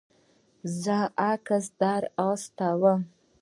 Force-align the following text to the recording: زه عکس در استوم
زه 0.83 0.97
عکس 1.31 1.65
در 1.79 2.01
استوم 2.29 2.99